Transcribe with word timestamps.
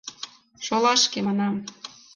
Шолашке, 0.65 1.19
манам! 1.27 1.55